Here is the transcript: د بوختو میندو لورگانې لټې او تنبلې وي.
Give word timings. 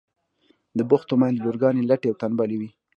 د 0.77 0.79
بوختو 0.89 1.13
میندو 1.21 1.43
لورگانې 1.45 1.87
لټې 1.89 2.07
او 2.09 2.15
تنبلې 2.21 2.55
وي. 2.61 2.69